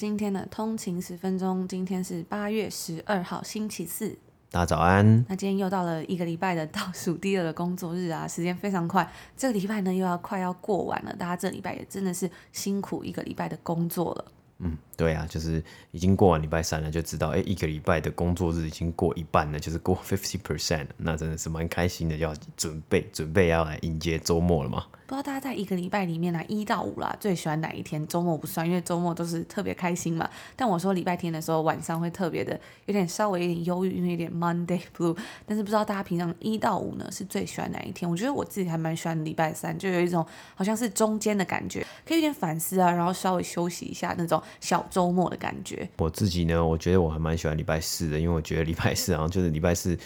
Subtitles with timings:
[0.00, 4.16] 今天的通勤十分钟，今天是八月十二号，星期四。
[4.50, 5.26] 大家早安。
[5.28, 9.06] 那今天又到了一个礼拜的倒数第二的工作日啊，时间非常快。
[9.36, 14.24] 这个礼拜呢，又要快要过完了，大家这礼拜也真的是辛苦一个礼拜的工作了。
[14.60, 24.84] 嗯，对啊，就是已经过完礼拜三了，就知道哎，一个礼拜的工作日已经过一半了，就是过 fifty percent，那真的是蛮开心的，要准备准备要来迎接周末了嘛。
[25.06, 28.06] 不知道大家在一个礼拜里面呢，一到五啦，最喜欢哪一天？
[28.06, 30.28] 周末不算，因为周末都是特别开心嘛。
[30.54, 35.16] 但我说礼拜天的时候，晚上会特别的有点稍微有点忧郁，因为有点 Monday Blue。
[35.46, 38.08] 但是不知道大家平常一到五呢是最喜欢哪一天？
[38.08, 45.88] 我觉得我自己还蛮喜欢礼拜三，就有一种好像是中间的感觉，可以有点反思啊，然后稍微休息一下那种小周末的感觉。
[45.98, 49.96] 我自己呢，我觉得我还蛮喜欢礼拜四的，因为我觉得礼拜四好像就是礼拜四。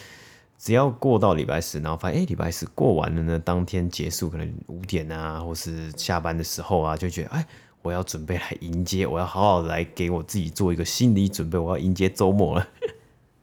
[0.57, 7.47] 只要过到礼拜四，然后发现哎，礼拜四过完了呢，当天结束，可能五点啊，或是下班的时候啊，就觉得哎，
[7.83, 12.69] 我要准备来迎接，我要好好来给我自己做一个心理准备，我要迎接周末了。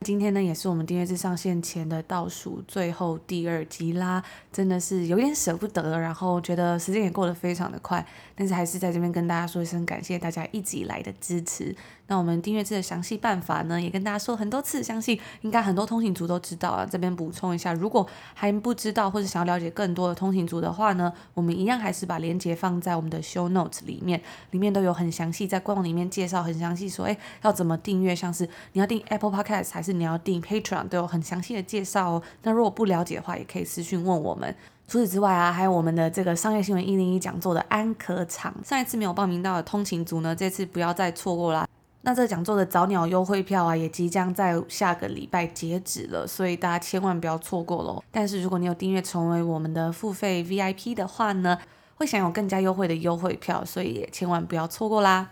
[0.04, 11.76] 今天呢，也是我们订阅制上线前的倒数最后第二集啦，真的是有点舍不得，然后觉得时间也过得非常的快，但是还是在这边跟大家说一声感谢大家一直以来的支持。
[12.12, 16.86] 那我们订阅制的详细办法呢，也跟大家说很多次，相信应该很多通勤族都知道啊。
[16.86, 32.22] 这边补充一下，如果还不知道或者想要了解更多的通勤族的话呢，我们一样还是把链接放在我们的 show notes 里面，里面都有很详细，在官网里面介绍很详细，说哎要怎么订阅，像是你要订 Apple Podcast 还是你要订 Patreon，都有很详细的介绍哦。
[32.44, 34.54] 那如果不了解的话，也可以私讯问我们。
[34.90, 41.66] 除此之外啊，还有我们的这个商业新闻一零一讲座的安可场，上一次没有报名到的通勤族呢，这次不要再错过啦。
[42.04, 48.04] 那这讲座的早鸟优惠票啊，也即将在下个礼拜截止了，所以大家千万不要错过喽。
[48.10, 51.58] 但是如果你有订阅成为我们的付费 VIP 的话呢，
[51.96, 55.30] 会享有更加优惠的优惠票，所以也千万不要错过啦。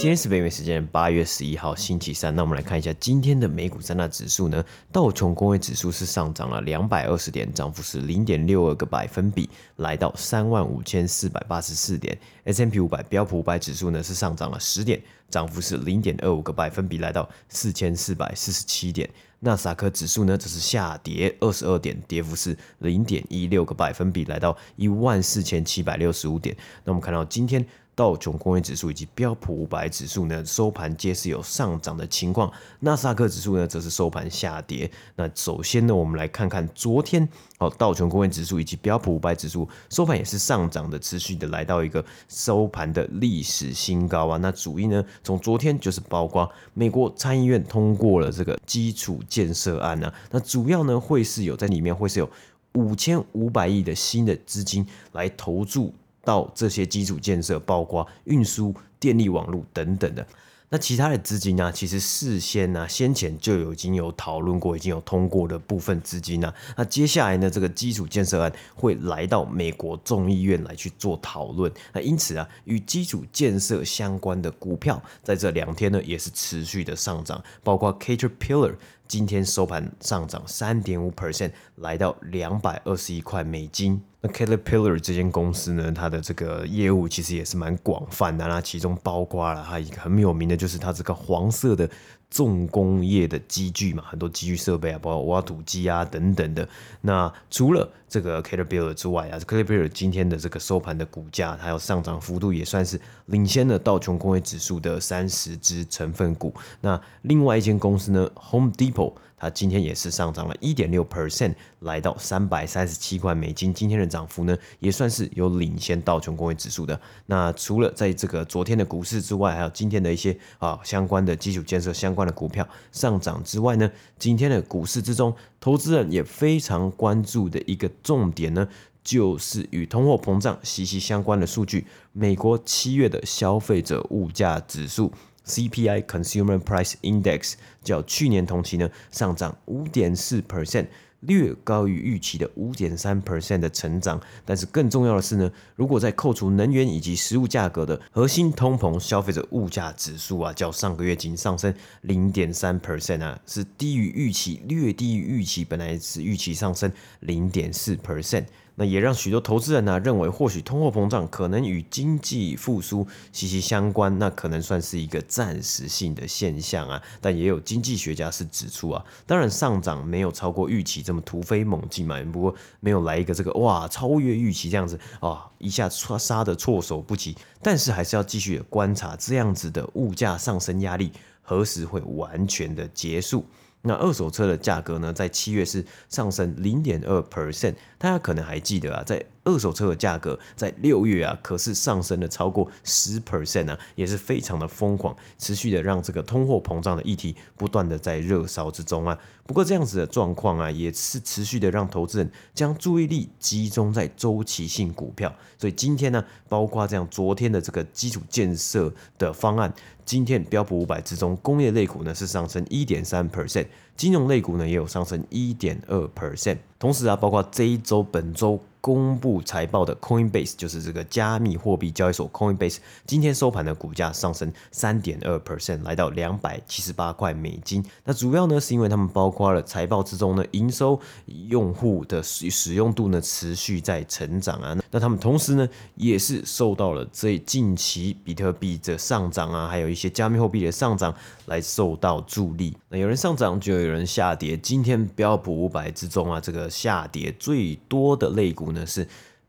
[0.00, 4.64] 今天是北美时间八月十一号星期三，那我们来看一下今天的美股三大指数呢。
[4.90, 9.46] 道琼工业指数是上涨了两百二十点，涨幅是零点六二个百分比，
[9.76, 12.18] 来到三万五千四百八十四点。
[12.44, 19.06] S&P 五百标普五百指数呢是上涨了十点，涨幅是零点二五个百分比，来到四千四百四十七点。
[19.40, 26.56] 纳斯达克指数呢则是下跌二十二点，跌幅是零点一六个百分比，来到一万四千七百六十五点。
[26.84, 27.66] 那我们看到今天。
[28.00, 32.50] 道琼工业指数以及标普五百指数呢，收盘皆是有上涨的情况。
[32.78, 34.90] 纳斯达克指数呢，则是收盘下跌。
[35.16, 37.28] 那首先呢，我们来看看昨天，
[37.58, 44.38] 哦，道琼工业指数以及标普五百指数收盘也是上涨的，持续的来到一个收盘的历史新高啊。
[44.38, 52.30] 那主因呢，从昨天就是包括美国参议院通过了这个基础建设案啊，那主要呢会是有在里面会是有
[52.72, 55.92] 五千五百亿的新的资金来投注。
[56.24, 60.26] 到这些基础建设，包括运输、电力网络等等的。
[60.72, 61.72] 那其他的资金呢？
[61.72, 66.54] 其实事先呢，先前就有已经有讨论过，已经有通过的部分资金呢。
[66.76, 71.72] 那接下来呢，这个基础建设案会来到美国众议院来去做讨论。
[71.92, 78.76] 那因此啊，与基础建设相关的股票在这两天呢，也是持续的上涨，包括 Caterpillar。
[79.10, 84.00] 今天收盘上涨三点五 percent，来到两百二十一块美金。
[84.20, 91.90] 那 Caterpillar 这间公司呢，它的这个业务其实也是蛮广泛的，那其中包括了它一个很有名的，就是它这个黄色的。
[92.30, 96.66] 重工业的机具嘛，很多机具设备啊，包括挖土机啊等等的。
[97.00, 106.54] 那除了这个 Caterpillar 之外啊，Caterpillar 今天的这个收盘的股价，还有上涨幅度也算是领先了道琼工业指数的三十只成分股。
[106.80, 109.12] 那另外一间公司呢，Home Depot。
[109.40, 113.72] 它今天也是上涨了一点六 percent，来到三百三十七块美金。
[113.72, 117.00] 今天的涨幅呢，也算是有领先道琼工业指数的。
[117.24, 128.68] 那除了在这个昨天的股市之外，还有今天的一些啊相关的基础建设相关的股票上涨之外呢，今天的股市之中，投资人也非常关注的一个重点呢，
[129.02, 135.10] 就是与通货膨胀息息相关的数据——美国七月的消费者物价指数。
[135.46, 140.86] CPI Consumer Price Index 较去年同期呢上涨五点四 percent，
[141.20, 144.20] 略高于预期的五点三 percent 的成长。
[144.44, 158.44] 但是更重要的是呢，如果在扣除能源以及食物价格的核心通膨消费者物价指数啊，较上个月仅上升零点三 percent 啊，是低于预期，略低于预期，本来是预期上升零点四 percent。
[158.80, 167.02] 那也让许多投资人呢、啊、认为，或许通货膨胀可能与经济复苏息息相关，那可能算是一个暂时性的现象啊。
[167.20, 177.36] 但也有经济学家是指出啊，当然上涨没有超过预期这么突飞猛进嘛，不过没有来一个这个哇超越预期这样子啊，一下杀杀的措手不及。
[177.60, 181.12] 但是还是要继续观察这样子的物价上升压力
[181.42, 183.44] 何时会完全的结束。
[183.82, 199.18] 那二手车的价格呢，在七月是上升零点二 percent，大家可能还记得啊，在二手车的价格在六月啊，可是上升了超过十 percent 啊，也是非常的疯狂，持续的让这个通货膨胀的议题不断的在热烧之中啊。
[199.46, 205.34] 不过这样子的状况啊，也是持续的让投资人将注意力集中在周期性股票。
[205.58, 209.72] 所以今天呢，包括这样昨天的这个基础建设的方案。
[210.04, 213.66] 今天标普五百之中，工业类股呢是上升一点三 percent，
[213.96, 216.58] 金融类股呢也有上升一点二 percent。
[216.78, 218.60] 同时啊，包括这一周、本周。
[218.80, 227.84] 公布财报的 Coinbase 就是这个加密货币交易所 Coinbase，今天收盘的股价上升三点二 percent，来到两百七十八块美金。
[228.04, 234.74] 那主要呢是因为他们包括了财报之中呢营收、用户的使使用度呢持续在成长啊。
[234.90, 241.14] 那他们同时呢也是受到了这近期比特币的上涨啊，还有一些加密货币的上涨
[241.46, 242.74] 来受到助力。
[242.88, 244.56] 那有人上涨就有人下跌。
[244.56, 248.69] 今天标普五百之中啊，这个下跌最多的类股。
[248.72, 249.06] 呢是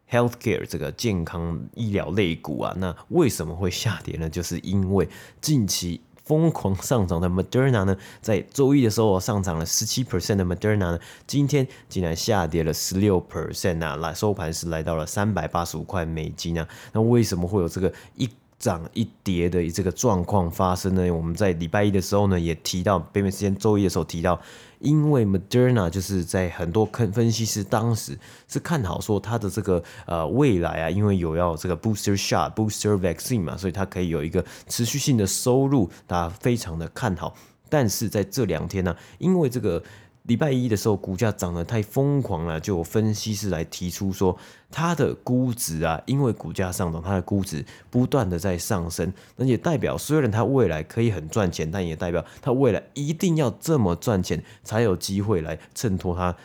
[0.10, 4.30] healthcare 这个健康医疗类股啊，那为什么会下跌呢？
[4.30, 5.08] 就是因为
[5.40, 18.30] 近期疯狂上涨的 Moderna 呢，在周一的时候上涨了十七 percent 的 Moderna 呢，今天竟然下跌了十六 percent 啊，来收盘是来到了三百八十五块美金啊，那为什么会有这个一
[18.60, 21.10] 涨一跌的这个状况发生呢？
[21.10, 24.40] 我们在礼拜一的时候呢，也提到北美时间周一的时候提到。
[24.82, 28.18] 因为 Moderna 就是在很多分析师当时
[28.48, 37.36] 是看好说它的这个呃未来啊，因为有要这个 booster shot、booster vaccine 嘛，所以它可以有一个持续性的收入，大家非常的看好。
[37.70, 39.82] 但是在这两天呢、因为这个。
[40.24, 44.38] 礼拜一的时候，股价涨得太疯狂了，就有分析师来提出说，
[44.70, 56.36] 它的估值啊，因为股价上涨，它的估值不断的在上升，那也代表虽然它未来可以很赚钱，但也代表它未来一定要这么赚钱，才有机会来衬托它。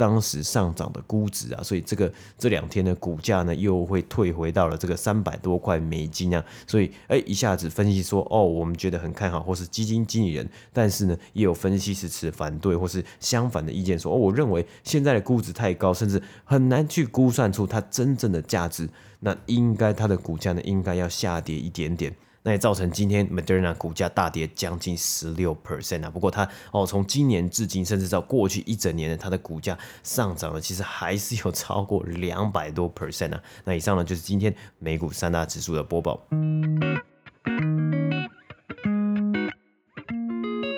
[0.00, 18.88] 当时上涨的估值啊，所以这个这两天的股价呢，又会退回到了这个三百多块美金啊，所以哎，一下子分析说哦，我们觉得很看好，或是基金经理人，但是呢，也有分析师持反对或是相反的意见说，说哦，我认为现在的估值太高，甚至很难去估算出它真正的价值，
[19.18, 22.16] 那应该它的股价呢，应该要下跌一点点。
[22.50, 26.10] 那造成今天 Moderna 股价大跌将近十六 percent 啊。
[26.10, 33.40] 不过它哦，从今年至今，甚至到过去一整年呢，它的股价上涨了，其实还是有超过两百多 percent 啊。
[33.62, 36.20] 那以上呢，就是今天美股三大指数的播报。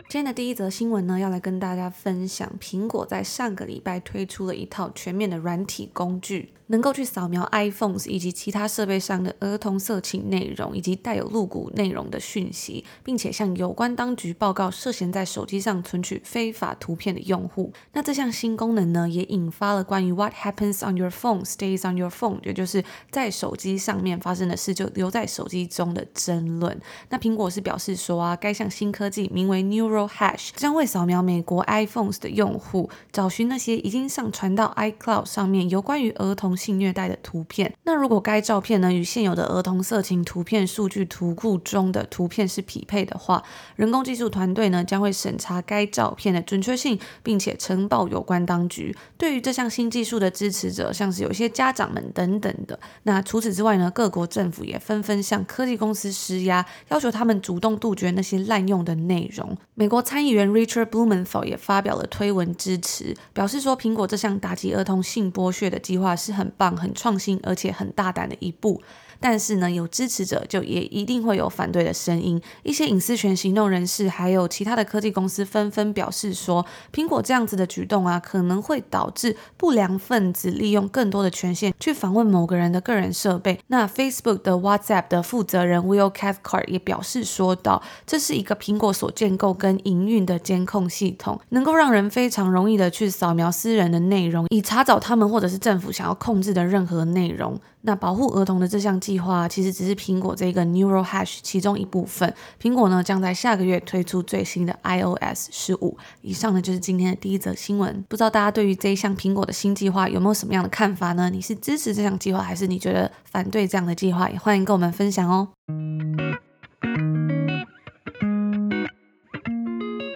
[0.08, 6.52] 今天的第一则新闻呢，要来跟大家分享，苹果在上个礼拜推出了一套全面的软体工具。
[6.68, 17.70] 能够去扫描 iPhones 以及其他设备上的儿童色情内容以及带有露骨内容的讯息，并且向有关当局报告涉嫌在手机上存取非法图片的用户。
[17.92, 26.80] 那这项新功能呢，也引发了关于 What happens on your phone stays on your phone，也就是在手机上面发生的事就留在手机中的争论。
[27.10, 43.42] 那苹果是表示说啊，该项新科技名为 Neural Hash，将会扫描美国 iPhones 的用户，找寻那些已经上传到 iCloud 上面有关于儿童性虐待的图片，那如果该照片呢，与现有的儿童色情图片数据图库中的图片是匹配的话，
[43.76, 48.96] 人工技术团队呢将会审查该照片的准确性，并且呈报有关当局。
[49.16, 52.78] 对于这项新技术的支持者，像是有些家长们等等的。
[53.04, 59.56] 那除此之外呢，各国政府也纷纷向科技公司施压，要求他们主动杜绝那些滥用的内容。
[59.82, 66.52] 美国参议员 Richard Blumenthal 也发表了推文支持，表示说苹果这项打击儿童性剥削的计划是很。
[66.56, 68.80] 棒，很创新，而且很大胆的一步。
[69.22, 72.42] 但是呢，有支持者就也一定会有反对的声音。
[72.64, 83.60] 一些隐私权行动人士还有其他的科技公司纷纷表示说，苹果这样子的举动啊，可能会导致不良分子利用更多的权限去访问某个人的个人设备。
[83.68, 97.60] 那 Facebook 的 WhatsApp 的负责人 Will Cathcart 也表示说道，这是一个苹果所建构跟营运的监控系统，能够让人非常容易的去扫描私人的内容，以查找他们或者是政府想要控制的任何内容。
[97.84, 102.32] 那保护儿童的这项计划其实只是苹果这个 Neural Hash 其中一部分。
[102.60, 105.98] 苹果呢将在下个月推出最新的 iOS 十五。
[106.20, 108.04] 以上呢就是今天的第一则新闻。
[108.08, 111.28] 不知道大家对于这一项苹果的新计划有没有什么样的看法呢？
[111.28, 114.30] 你是支持这项计划，还是你觉得反对这样的计划？
[114.30, 115.48] 也欢迎跟我们分享哦。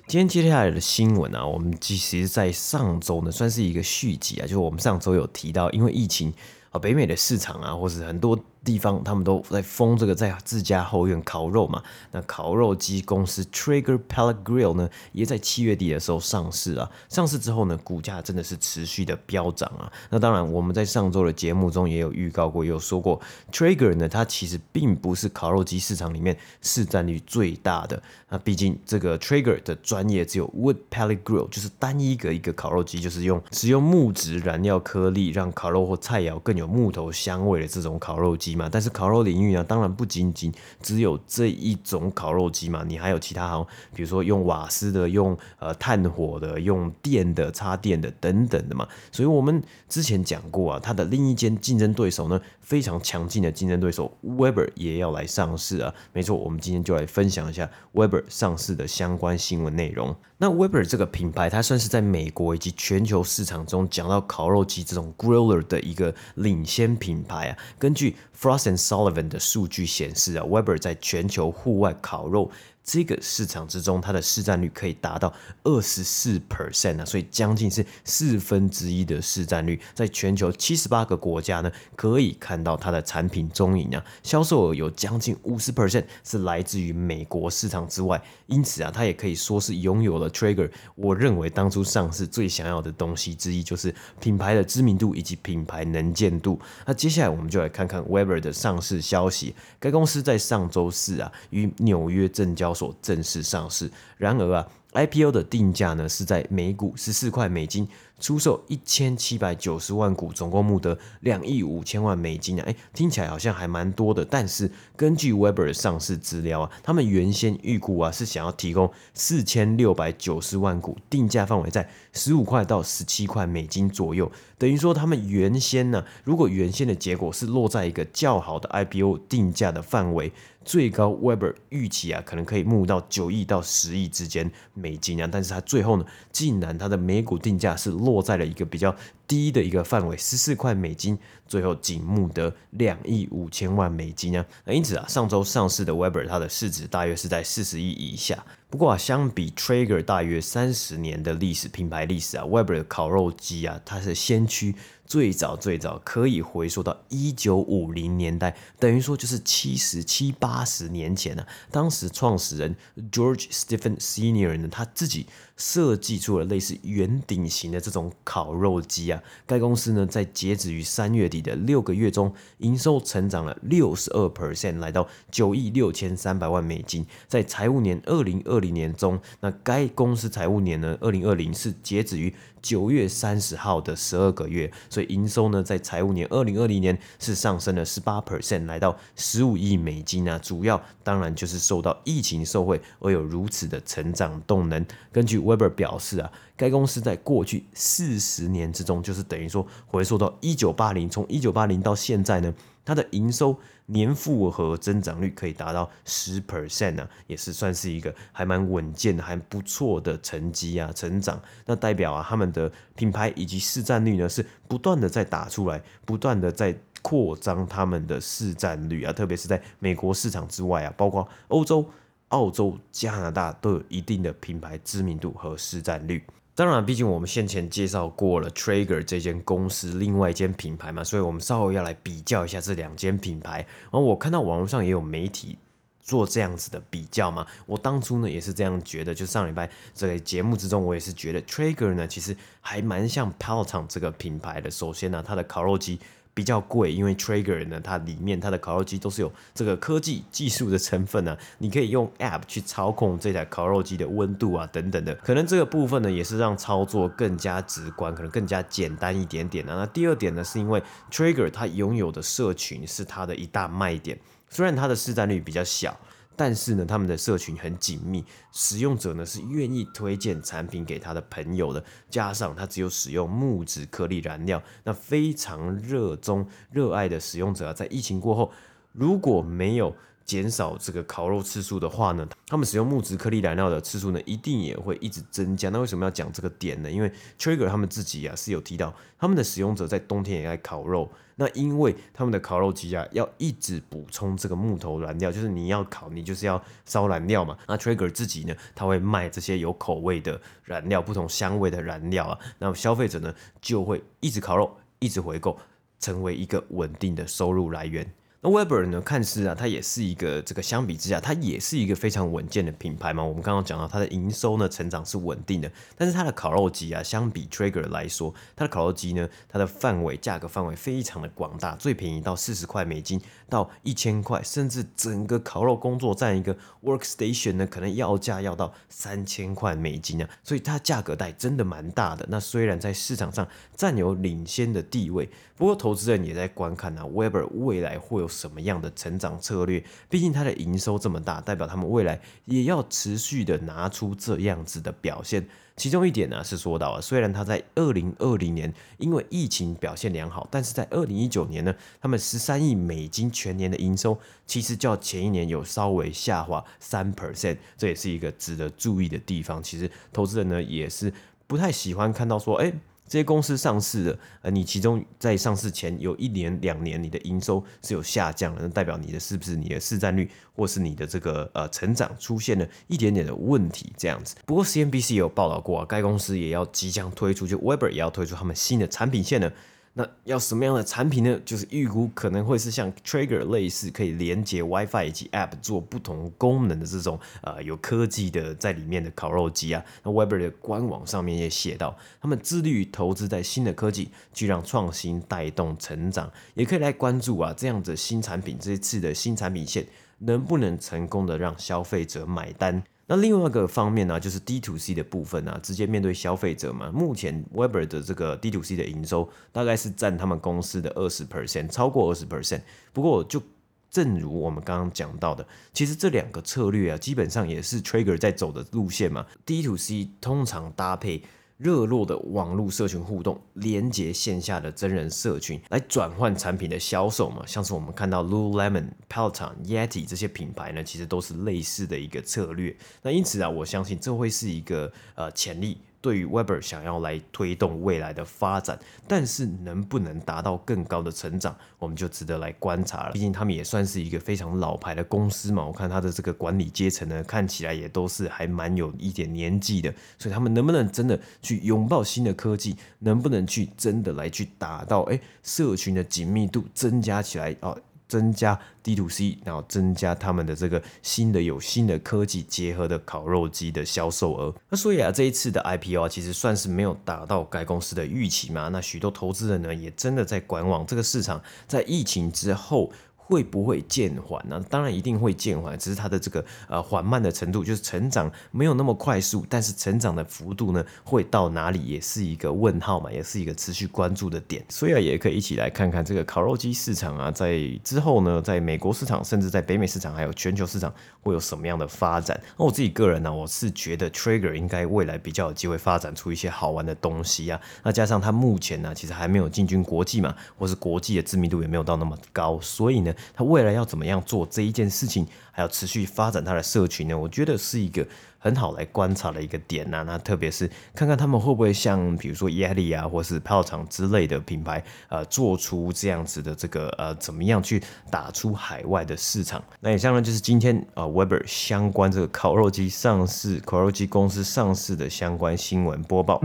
[0.09, 6.33] 今天接下来的新闻啊，我们其实在上周呢算是一个续集啊，就是我们上周有提到，因为疫情
[6.79, 8.39] 北美的市场啊，或是很多。
[8.67, 11.81] 地方他们都在封这个在自家后院烤肉嘛，
[12.11, 16.91] 那烤肉机公司 Trigger Pellet Grill 呢，也在七月底的时候上市啊。
[17.09, 19.91] 上市之后呢，股价真的是持续的飙涨啊。
[20.11, 23.21] 那当然，我们在上周的节目中也有预告过，也有说过
[23.53, 28.03] ，Trigger 呢，它其实并不是烤肉机市场里面市占率最大的。
[28.29, 38.56] 那毕竟这个 Trigger 的专业只有 Wood Pellet Grill，就是单一个一个烤肉机，就是用使用木质燃料颗粒让烤肉或菜肴更有木头香味的这种烤肉机。
[38.57, 48.89] 嘛但是烤肉领域呢，当然不仅仅只有这一种烤肉机嘛，你还有其他好，比如说用瓦斯的、用呃炭火的、用电的、插电的等等的嘛。
[49.13, 55.95] 所以我们之前讲过啊，它的另一间竞争对手呢，非常强劲的竞争对手 Weber 也要来上市啊。
[56.13, 60.17] 没错，我们今天就来分享一下 Weber 上市的相关新闻内容。
[60.39, 67.59] 那 Weber 这个品牌，它算是在美国以及全球市场中讲到烤肉机这种 griller 的一个领先品牌啊。
[67.79, 72.51] 根据 Frost and Sullivan 的数据显示啊，Weber 在全球户外烤肉
[72.87, 90.71] 这个市场之中，它的市占率可以达到二十四 percent 啊，所以将近是四分之一的市占率，在全球七十八个国家呢，可以看到它的产品踪影啊，销售额有将近五十 percent 是来自于美国市场之外，因此啊，它也可以说是拥有了 trigger。
[90.95, 96.61] 我认为当初上市最想要的东西之一就是品牌的知名度以及品牌能见度。
[96.87, 103.91] 那接下来我们就来看看 Weber 的上市消息，该公司在上周四啊，与纽约证交所正式上市。
[104.19, 107.89] 然而啊，IPO 的定价呢是在每股十四块美金。
[108.19, 112.65] 出售一千七百九十万股，总共募得两亿五千万美金啊！
[112.67, 114.25] 哎，听起来好像还蛮多的。
[114.25, 124.33] 但是根据 Weber 的上市资料啊，他们原先预估啊是想要提供四千六百九十万股，定价范围在十五块到十七块美金左右。
[124.57, 130.33] 等于说他们原先呢，如果原先的结果是落在一个较好的 IPO 定价的范围，
[130.67, 135.29] 最高 Weber 预期啊可能可以募到九亿到十亿之间美金啊。
[135.31, 137.97] 但是它最后呢，竟然它的每股定价是。
[137.97, 138.95] 落在了一个比较
[139.27, 141.19] 低的一个范围，十四块美金，
[141.49, 144.45] 最后仅募得两亿五千万美金啊。
[144.65, 148.45] 那因此啊，上周上市的 Weber 它的市值大约是在四十亿以下。
[148.69, 154.75] 不过啊，相比 Traeger 大约三十年的历史品牌历史啊，Weber 的烤肉机啊，它是先驱。
[155.07, 161.49] 最早最早可以回溯到一九五零年代，等于说就是七十七八十年前呢、啊。
[161.71, 162.75] 当时创始人
[163.13, 169.23] George Stephen Senior 呢，他自己设计出了类似圆顶型的这种烤肉机啊。
[169.47, 177.07] 该公司呢，在截止于三月底的六个月中，营收成长了六十二 percent，来到九亿六千三百万美金。
[177.29, 182.35] 在财务年二零二零年中，那该公司财务年呢，二零二零是截止于
[182.67, 184.69] 九月三十号的十二个月。
[184.91, 190.37] 所以营收呢，在财务年二零二零年是上升了十八 percent，来到十五亿美金啊。
[190.39, 194.85] 主要当然就是受到疫情受惠而有如此的成长动能。
[195.13, 202.53] 根据 Weber 表示啊，该公司在过去四十年之中，就是等于说回溯到一九八零，从一九八零到现在呢，
[202.87, 211.39] 它的营收年复合增长率可以达到十 percent 啊，也是算是一个还蛮稳健、还不错的成绩啊，成长。
[211.67, 221.85] 那代表啊，他们的品牌以及市占率呢，是不断的在打出来，不断的在扩张他们的市占率啊，特别是在美国市场之外啊，包括欧洲、
[222.29, 226.25] 澳洲、加拿大都有一定的品牌知名度和市占率。
[226.57, 233.59] 当然，毕竟我们先前介绍过了 Traeger 这间公司，另外一间品牌嘛，所以我们稍微要来比较一下这两间品牌。
[233.59, 235.59] 然后我看到网络上也有媒体
[236.01, 239.15] 做这样子的比较嘛，我当初呢也是这样觉得。
[239.15, 244.71] 就上礼拜这个节目之中，我也是觉得 Trigger 呢其实还蛮像 Peloton 这个品牌的。
[244.71, 246.01] 首先呢，它的烤肉机
[246.37, 259.77] 比较贵，因为 Trigger 呢，它里面它的烤肉机都是有这个科技技术的成分啊， 你可以用 App 去操控这台烤肉机的温度啊等等的，可能这个部分呢也是让操作更加直观，可能更加简单一点点啊。
[259.77, 265.99] 那第二点呢，是因为 Trigger 它拥有的社群是它的一大卖点，虽然它的市占率比较小。
[266.37, 271.83] 但是呢，他们的社群很紧密，使用者呢是愿意推荐产品给他的朋友的。
[272.11, 278.53] 加上他只有使用木质颗粒燃料，那非常热衷、热爱的使用者啊，在疫情过后，
[278.93, 285.71] 如果没有减少这个烤肉次数的话呢，他们使用木质颗粒燃料的次数呢，一定也会一直增加。
[285.71, 286.91] 那为什么要讲这个点呢？
[286.91, 291.09] 因为 Trigger 他们自己啊是有提到，他们的使用者在冬天也爱烤肉。
[291.39, 297.57] 那因为他们的烤肉机啊，要一直补充这个木头燃料，就是你要烤，你就是要烧燃料嘛。
[297.69, 302.39] 那 Trigger 自己呢，他会卖这些有口味的燃料，不同香味的燃料啊。
[302.59, 305.59] 那么消费者呢，就会一直烤肉，一直回购，
[306.01, 308.11] 成为一个稳定的收入来源。
[308.47, 313.25] 那 Weber 呢，看似啊，它也是一个这个相比之下，它也是一个非常稳健的品牌嘛。
[313.25, 332.27] 我们刚刚讲到它的营收呢，成长是稳定的，但是它的烤肉机啊，相比 Trigger 来说，它的烤肉机呢，它的范围价格范围非常的广大，最便宜到四十块美金到一千块，甚至整个烤肉工作站一个 Workstation 呢，可能要价要到三千块美金啊，所以它价格带真的蛮大的。
[332.29, 339.85] 那虽然在市场上占有领先的地位，不过投资人也在观看啊，Weber 未来会有什么样的成长策略？
[340.09, 345.49] 毕竟它的营收这么大，代表他们未来也要持续的拿出这样子的表现。
[345.77, 359.63] 其中一点呢是说到啊，虽然他在二零二零年因为疫情表现良好，但是在二零一九年呢，他们十三亿美金全年的营收其实较前一年有稍微下滑三 percent，这也是一个值得注意的地方。
[359.63, 361.13] 其实投资人呢也是
[361.47, 362.73] 不太喜欢看到说，哎。
[363.09, 374.35] 这些公司上市的，呃，你其中在上市前有一年、两年，你的营收是有下降的，那代表你的是不是你的市占率，或是你的这个呃成长出现了一点点的问题这样子。
[374.45, 379.51] 不过 CNBC 也有报道过啊，该公司也要即将推出，就 Weber 也要推出他们新的产品线呢。
[379.99, 381.41] 那要什么样的产品呢？
[381.43, 389.83] 就是预估可能会是像 Trigger 类似可以连接 WiFi 以及 App 做不同功能的这种呃有科技的在里面的烤肉机啊。
[390.03, 396.31] 那 Weber 的官网上面也写到，他们致力于投资在新的科技，去让创新带动成长。
[396.53, 399.87] 也可以来关注啊，这样子新产品这一次的新产品线
[400.19, 402.85] 能不能成功的让消费者买单。
[403.07, 406.91] 那另外一个方面呢，就是 D to C 的部分啊，直接面对消费者嘛。
[406.91, 412.63] 目前 Weber 的这个 D to C 的营收大概是占他们公司的二十 percent，超过二十 percent。
[412.93, 413.43] 不过就
[413.91, 419.25] 正如我们刚刚讲到的，其实这两个策略啊，基本上也是 Trigger 在走的路线嘛。
[419.45, 421.23] D to C 通常搭配。
[421.57, 427.43] 热络的网络社群互动，连接线下的真人社群，来转换产品的销售嘛。
[427.47, 432.77] 像是我们看到 Lululemon、Peloton、Yeti 这些品牌呢，其实都是类似的一个策略。
[433.03, 435.79] 那因此啊，我相信这会是一个呃潜力。
[436.01, 438.79] 对于 Webber 想要来推动未来的发展，
[439.09, 443.13] 但是能不能达到更高的成长，我们就值得来观察了。
[443.13, 457.77] 毕竟他们也算是一个非常老牌的公司嘛，我看他的这个管理阶层呢，看起来也都是还蛮有一点年纪的，所以他们能不能真的去拥抱新的科技，能不能去真的来去达到诶社群的紧密度增加起来啊？
[458.09, 464.55] 增加 D to C，然后增加他们的这个新的有新的科技结合的烤肉机的销售额。
[464.69, 468.69] 那所以啊，这一次的 IPO 啊，其实算是没有达到该公司的预期嘛。
[468.69, 472.93] 那许多投资人呢，也真的在观望这个市场在疫情之后。
[473.29, 474.65] 会不会渐缓呢？
[474.71, 484.65] 当然一定会渐缓，只是它的这个呃缓慢的程度，就是成长没有那么快速，但是成长的幅度呢，会到哪里也是一个问号嘛，也是一个持续关注的点。
[484.69, 492.41] 所以啊，也可以一起来看看这个烤肉机市场啊，在之后呢，在美国市场，甚至在北美市场，还有全球市场会有什么样的发展？
[492.57, 497.61] 那我自己个人呢，我是觉得 Trigger 应该未来比较有机会发展出一些好玩的东西啊。
[497.83, 503.13] 那加上它目前呢，其实还没有进军国际嘛，或是国际的知名度也没有到那么高，所以呢。
[503.35, 507.19] 他未来要怎么样做这一件事情，还要持续发展他的社群呢？
[507.19, 508.07] 我觉得是一个
[508.39, 519.63] 很好来观察的一个点呐、那特别是看看他们会不会像比如说 Yeti 啊，或是泡厂之类的品牌，呃，做出这样子的这个呃，怎么样去打出海外的市场？
[519.81, 526.41] 那以上呢就是今天呃 Webber 相关这个烤肉机上市、烤肉机公司上市的相关新闻播报。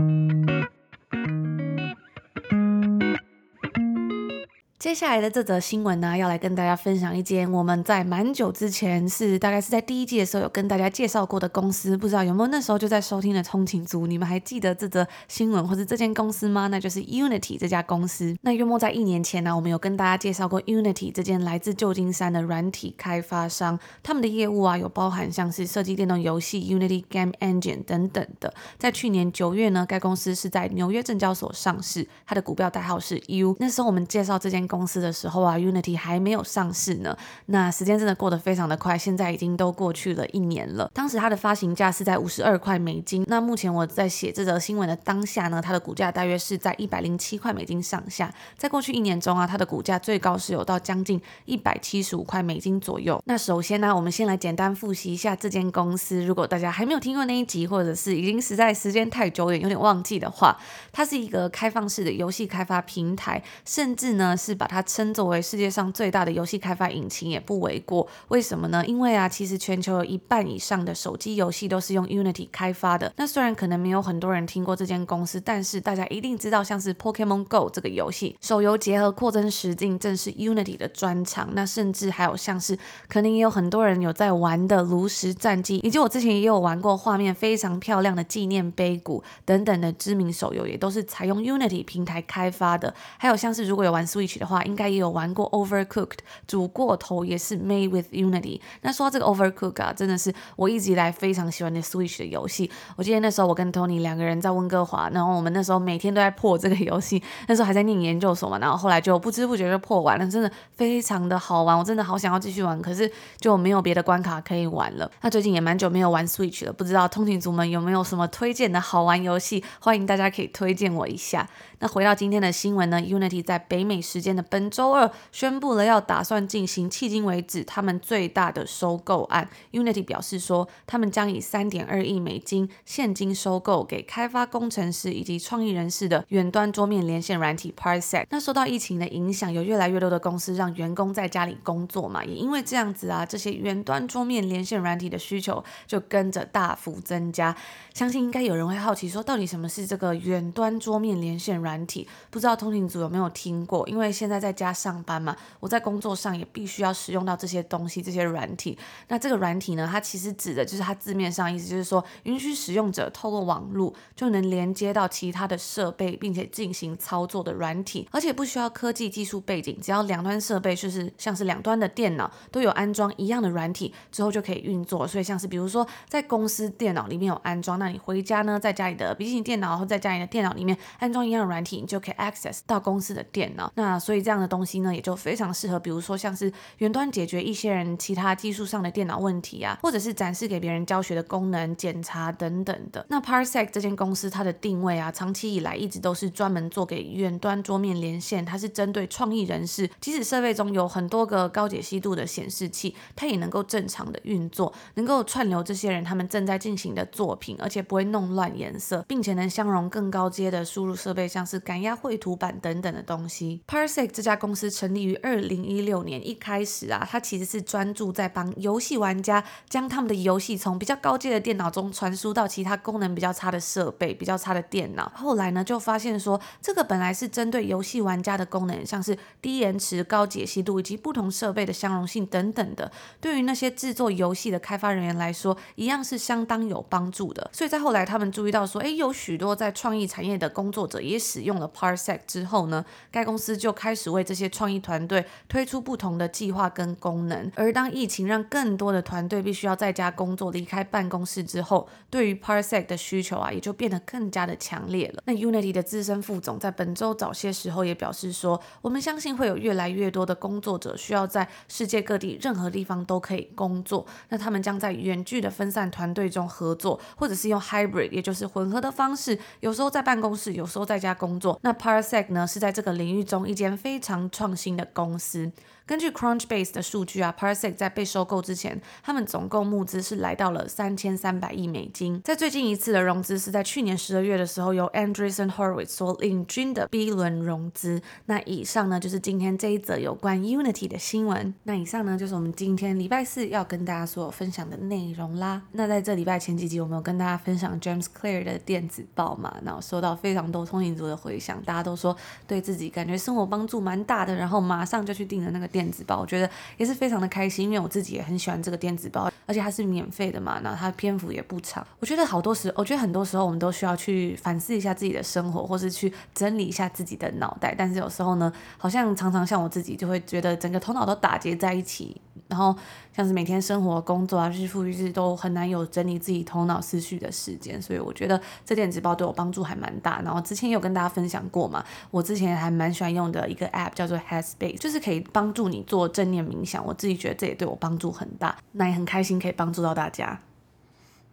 [4.82, 16.66] 接下来的这则新闻呢，要来跟大家分享一间我们在蛮久之前是大概是在第一季的时候有跟大家介绍过的公司，不知道有没有那时候就在收听的通勤族，你们还记得这则新闻或是这间公司吗？
[16.66, 18.36] 那就是 Unity 这家公司。
[18.40, 28.52] 那约莫在一年前呢，我们有跟大家介绍过 Unity 这间来自旧金山的软体开发商，他们的业务啊有包含像是设计电动游戏 Unity Game Engine 等等的。
[28.80, 33.54] 在去年九月呢，该公司是在纽约证交所上市，它的股票代号是 U。
[33.60, 34.66] 那时候我们介绍这间。
[34.72, 37.14] 公司的时候啊，Unity 还没有上市呢。
[37.46, 40.90] 那时间真的过得非常的快，现在已经都过去了一年了。
[40.94, 43.22] 当时它的发行价是在五十二块美金。
[43.28, 48.32] 那目前我在写这则新闻的当下呢，它的股价大约是在一百零七块美金上下。
[48.56, 53.22] 在过去一年中啊，它的股价最高是有到将近一百七十五块美金左右。
[53.26, 56.24] 那首先呢，我们先来简单复习一下这间公司。
[56.24, 60.56] 如果大家还没有听过那一集，或者是已经实在时间太久远，有点忘记的话，
[60.90, 64.56] 它是一个开放式的游戏开发平台，甚至呢是。
[64.62, 68.06] 把它称作为世界上最大的游戏开发引擎也不为过。
[68.28, 68.86] 为什么呢？
[68.86, 73.12] 因为啊，其实全球有一半以上的手机游戏都是用 Unity 开发的。
[73.16, 81.48] 那虽然可能没有很多人听过这间公司，但是大家一定知道，像是 Pokemon Go 这个游戏，手游结合扩增实境，正是 Unity 的专长。
[81.54, 92.94] 那甚至还有像是，可能也有很多人有在玩的炉石战记，以及我之前也有玩过画面非常漂亮的纪念碑谷等等的知名手游，也都是采用 Unity 平台开发的。
[93.18, 98.60] 还有像是如果有玩 Switch 的话，话应该也有玩过 Overcooked，煮过头也是 Made with Unity。
[98.82, 102.70] 那说到这个 Overcooked 啊，真的是我一直以来非常喜欢的 Switch 的游戏。
[102.96, 107.22] 我记得那时候我跟 Tony 两个人在温哥华，然后我们那时候每天都在破这个游戏。
[107.48, 111.78] 那时候还在念研究所嘛，然后后来就不知不觉就破完了，真的非常的好玩。
[111.78, 115.10] 我真的好想要继续玩，可是就没有别的关卡可以玩了。
[115.22, 119.64] 那最近也蛮久没有玩 Switch 了，不知道通勤族们有没有什么推荐的好玩游戏？
[119.80, 121.48] 欢迎大家可以推荐我一下。
[121.78, 129.48] 那回到今天的新闻呢，Unity 在北美时间的本周二宣布了要打算进行迄今为止他们最大的收购案。
[129.72, 138.26] Unity 表示说，他们将以三点二亿美金现金收购给开发工程师以及创意人士的远端桌面连线软体 Parsec。
[138.30, 147.54] 那受到疫情的影响，有越来越多的公司让员工在家里工作嘛，也因为这样子啊，这些远端桌面连线软体的需求就跟着大幅增加。
[147.94, 152.06] 相信应该有人会好奇说，到底什么是这个远端桌面连线软体？
[152.30, 153.86] 不知道通勤族有没有听过？
[153.88, 158.78] 因为现在在在家上班嘛，我在工作上也必须要使用到这些东西，这些软体。
[159.08, 175.06] 那这个软体呢，它其实指的就是它字面上意思，就是说允许使用者透过网络就能连接到其他的设备，并且进行操作的软体，而且不需要科技技术背景，只要两端设备就是像是两端的电脑都有安装一样的软体之后就可以运作。
[175.06, 181.72] 所以像是比如说在公司电脑里面有安装，那你回家呢，在家里的笔记本电脑或在家里的电脑里面安装一样的软体。
[181.82, 193.04] 你就可以 access 到公司的电脑，那所以这样的东西呢，也就非常适合，比如说像是远端解决一些人其他技术上的电脑问题啊，或者是展示给别人教学的功能、检查等等的。
[193.08, 213.62] 那 Parsec 这间公司它的定位啊，长期以来一直都是专门做给远端桌面连线，它是针对创意人士，即使设备中有很多个高解析度的显示器，它也能够正常的运作，能够串流这些人他们正在进行的作品，而且不会弄乱颜色，并且能相容更高阶的输入设备，像是感压绘图板等等的东西。
[213.66, 225.10] Parsec 这家公司成立于二零一六年，一开始啊，它其实是专注在帮游戏玩家将他们的游戏从比较高阶的电脑中传输到其他功能比较差的设备、比较差的电脑。
[225.14, 237.50] 后来呢，就发现说，这个本来是针对游戏玩家的功能，像是低延迟、高解析度以及不同设备的相容性等等的，对于那些制作游戏的开发人员来说，一样是相当有帮助的。
[237.52, 247.52] 所以在后来，他们注意到说，诶，有许多在创意产业的工作者也使用了 Parsec 之后呢，该公司就开开始为这些创意团队推出不同的计划跟功能。
[247.54, 255.22] 而当疫情让更多的团队必须要在家工作、离开办公室之后，对于 Parsec 的需求啊，也就变得更加的强烈了。
[255.26, 264.06] 那 Unity 的资深副总在本周早些时候也表示说，我们相信会有越来越多的工作者需要在世界各地任何地方都可以工作。
[264.30, 271.60] 那他们将在远距的分散团队中合作，或者是用 hybrid，也就是混合的方式，有时候在办公室，有时候在家工作。
[271.60, 275.50] 那 Parsec 呢，是在这个领域中一间非常创新的公司。
[275.92, 282.18] 根据 Crunchbase 的数据啊，Parsec 在被收购之前，他们总共募资是来到了三千三百亿美金。
[282.24, 288.00] 在最近一次的融资是在去年十二月的时候，由 Andreessen Horowitz 所领军的 B 轮融资。
[288.24, 291.54] 那以上呢，就是今天这一则有关 Unity 的新闻。
[291.64, 295.60] 那以上呢，就是我们今天礼拜四要跟大家所分享的内容啦。
[295.72, 299.54] 那在这礼拜前几集，我们有跟大家分享 James Clear 的电子报嘛？
[299.60, 311.84] 那我收到非常多通勤族的回响，大家都说对自己感觉生活帮助蛮大的，然后马上就去订了那个电电子报，我觉得也是非常的开心，因为我自己也很喜欢这个电子报，而且它是免费的嘛，然后它篇幅也不长。
[311.98, 322.20] 我觉得好多时，我觉得很多时候我们都需要去反思一下自己的生活，或是去整理一下自己的脑袋，但是有时候呢，好像常常像我自己就会觉得整个头脑都打结在一起。
[322.52, 322.76] 然后
[323.16, 330.20] 像是每天生活、工作啊，日复一日都很难有整理自己头脑思绪的时间，所以我觉得这电子报对我帮助还蛮大。
[330.22, 336.84] 然后之前有跟大家分享过嘛，我之前还蛮喜欢用的一个 app 叫做 Headspace，就是可以帮助你做正念冥想。
[336.86, 340.38] 我自己觉得这也对我帮助很大，那也很开心可以帮助到大家。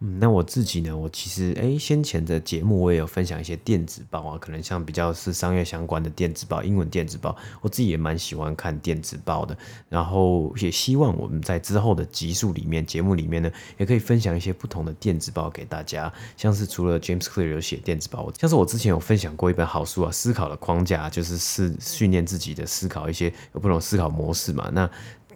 [0.02, 0.96] 嗯，那我自己呢？
[0.96, 9.54] 我其实诶，先前的节目我也有分享一些电子报啊，可能像比较是商业相关的电子报，英文电子报，我自己也蛮喜欢看电子报的。
[9.90, 16.10] 然后也希望我们在之后的集数里面、节目里面呢，也可以分享一些不同的电子报给大家。
[16.34, 24.70] 像是除了 James Clear 有写电子报，像是我之前有分享过一本好书啊，《思考的框架》，就是是训练自己的思考一些有不同思考模式嘛。
[24.72, 24.90] 那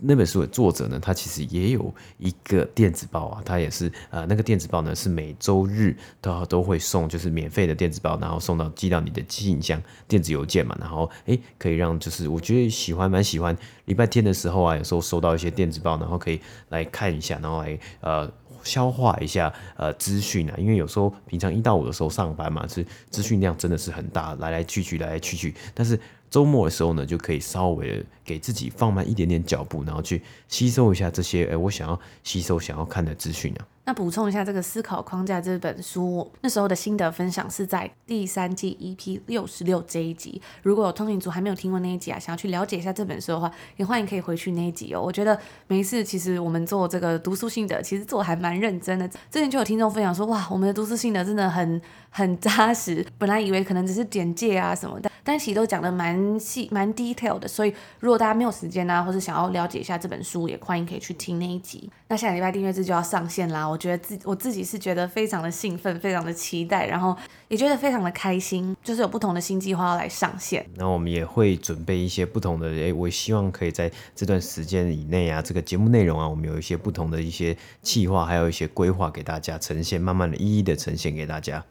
[0.06, 18.30] 那本书的作者呢，他其实也有一个电子报啊，他也是呃，那个电子报呢是每周日都都会送，就是免费的电子报，然后送到寄到你的信箱电子邮件嘛，然后诶可以让就是我觉得喜欢蛮喜欢，礼拜天的时候啊，有时候收到一些电子报，然后可以来看一下，然后来呃
[18.62, 25.98] 消化一下呃资讯啊，因为有时候平常一到五的时候上班嘛，是资讯量真的是很大，来来去去来来去去，但是。
[26.34, 33.62] 周末的时候呢，就可以稍微给自己放慢一点点脚步，然后去吸收一下这些，诶，我想要吸收、想要看的资讯啊。
[33.86, 40.40] 那补充一下这个思考框架这本书，我那时候的心得分享是在第三季 EP 六十六这一集。
[40.62, 45.02] 如果有通勤族还没有听过那一集啊，想要去了解一下这本书的话，也欢迎可以回去那一集哦。
[45.02, 49.06] 我觉得每一次其实我们做这个读书心得，其实做还蛮认真的。
[49.08, 53.06] 之前就有听众分享说，哇，我们的读书心得真的很很扎实。
[53.18, 57.46] 本来以为可能只是简介啊什么的，但其实都讲得蛮细蛮 detail 的。
[57.46, 61.90] 所以如果大家没有时间啊，或是想要了解一下这本书，也欢迎可以去听那一集。
[62.06, 67.16] 那下礼拜订阅制就要上线啦，我觉得自我自己是觉得非常的兴奋，非常的期待，然后
[67.48, 70.64] 也觉得非常的开心，就是有不同的新计划要来上线。
[70.76, 81.64] 那我们也会准备一些不同的，哎，我希望可以在这段时间以内啊，这个节目内容啊，我们有一些不同的一些计划，还有一些规划给大家呈现，慢慢的一一的呈现给大家。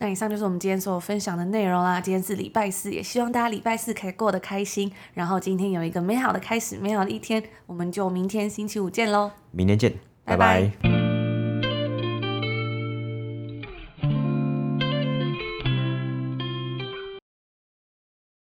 [0.00, 2.00] 那以上就是我们今天所有分享的内容啦。
[2.00, 7.42] 今天是礼拜四，也希望大家礼拜四可以过得开心，然后今天有一个美好的开始，美好的一天。
[7.66, 9.30] 我们就明天星期五见喽！
[9.52, 9.92] 明天见，
[10.24, 10.72] 拜拜。
[10.82, 11.09] 拜拜。